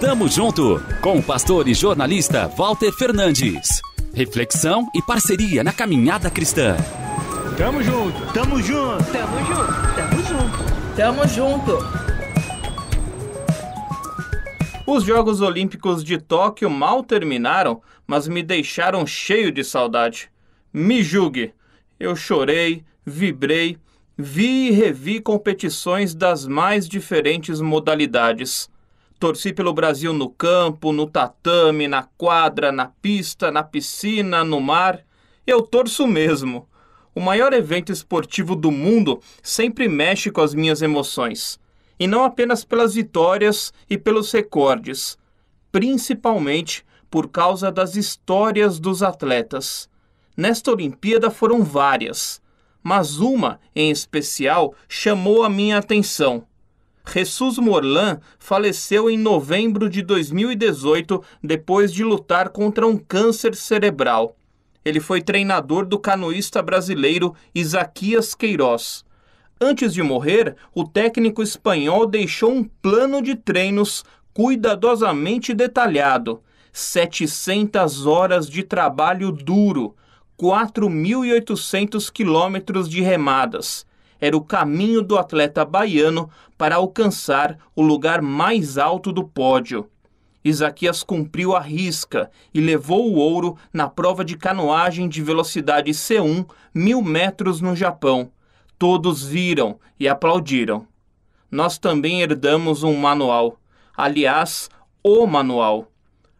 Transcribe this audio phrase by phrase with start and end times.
[0.00, 3.80] Tamo junto com o pastor e jornalista Walter Fernandes.
[4.12, 6.76] Reflexão e parceria na caminhada cristã.
[7.56, 11.78] Tamo junto, tamo junto, tamo junto, tamo junto, tamo junto.
[14.86, 20.30] Os Jogos Olímpicos de Tóquio mal terminaram, mas me deixaram cheio de saudade.
[20.72, 21.54] Me julgue.
[21.98, 23.78] Eu chorei, vibrei,
[24.18, 28.71] vi e revi competições das mais diferentes modalidades.
[29.22, 35.06] Torci pelo Brasil no campo, no tatame, na quadra, na pista, na piscina, no mar.
[35.46, 36.68] Eu torço mesmo.
[37.14, 41.60] O maior evento esportivo do mundo sempre mexe com as minhas emoções.
[42.00, 45.16] E não apenas pelas vitórias e pelos recordes,
[45.70, 49.88] principalmente por causa das histórias dos atletas.
[50.36, 52.42] Nesta Olimpíada foram várias,
[52.82, 56.44] mas uma, em especial, chamou a minha atenção.
[57.04, 64.36] Jesus Morlan faleceu em novembro de 2018 depois de lutar contra um câncer cerebral.
[64.84, 69.04] Ele foi treinador do canoísta brasileiro Isaquias Queiroz.
[69.60, 76.42] Antes de morrer, o técnico espanhol deixou um plano de treinos cuidadosamente detalhado.
[76.72, 79.94] 700 horas de trabalho duro,
[80.38, 83.86] 4.800 quilômetros de remadas
[84.22, 89.90] era o caminho do atleta baiano para alcançar o lugar mais alto do pódio.
[90.44, 96.48] Isaquias cumpriu a risca e levou o ouro na prova de canoagem de velocidade C1,
[96.72, 98.30] mil metros no Japão.
[98.78, 100.86] Todos viram e aplaudiram.
[101.50, 103.58] Nós também herdamos um manual,
[103.96, 104.70] aliás,
[105.02, 105.88] o manual.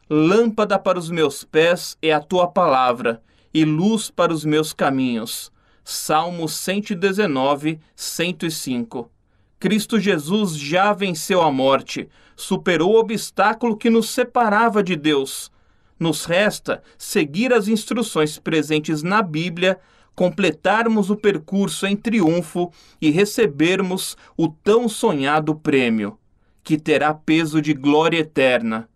[0.09, 3.21] Lâmpada para os meus pés é a tua palavra,
[3.53, 5.52] e luz para os meus caminhos.
[5.85, 9.11] Salmo 119, 105.
[9.59, 15.51] Cristo Jesus já venceu a morte, superou o obstáculo que nos separava de Deus.
[15.99, 19.79] Nos resta seguir as instruções presentes na Bíblia,
[20.15, 26.17] completarmos o percurso em triunfo e recebermos o tão sonhado prêmio,
[26.63, 28.89] que terá peso de glória eterna.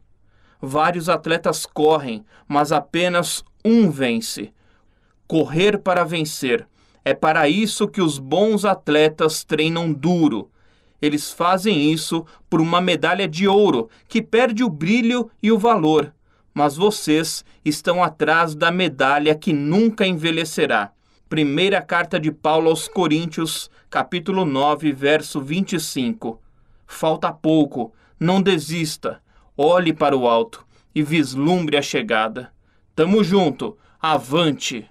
[0.61, 4.53] Vários atletas correm, mas apenas um vence.
[5.27, 6.67] Correr para vencer
[7.07, 10.51] é para isso que os bons atletas treinam duro.
[11.01, 16.13] Eles fazem isso por uma medalha de ouro que perde o brilho e o valor.
[16.53, 20.91] Mas vocês estão atrás da medalha que nunca envelhecerá.
[21.29, 26.43] Primeira carta de Paulo aos Coríntios, capítulo 9, verso 25.
[26.89, 29.23] Falta pouco, não desista.
[29.57, 32.53] Olhe para o alto e vislumbre a chegada.
[32.97, 34.91] Tamo junto, avante!